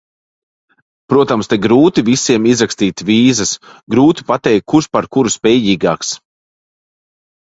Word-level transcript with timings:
Protams, 1.11 1.49
te 1.49 1.57
grūti 1.65 2.03
visiem 2.07 2.47
izrakstīt 2.51 3.03
vīzas, 3.09 3.51
grūti 3.95 4.25
pateikt, 4.31 4.65
kurš 4.75 4.87
par 4.97 5.09
kuru 5.17 5.33
spējīgāks. 5.35 6.11